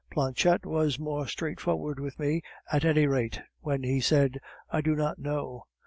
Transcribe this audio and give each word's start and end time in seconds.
Planchette 0.09 0.65
was 0.65 0.97
more 0.97 1.27
straightforward 1.27 1.99
with 1.99 2.17
me, 2.17 2.41
at 2.71 2.83
any 2.85 3.05
rate, 3.05 3.39
when 3.59 3.83
he 3.83 3.99
said, 4.01 4.39
'I 4.71 4.81
do 4.81 4.95
not 4.95 5.19
know. 5.19 5.65